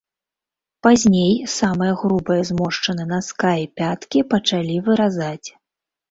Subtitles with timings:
[0.85, 5.47] Пазней самыя грубыя зморшчыны наска і пяткі пачалі выразаць.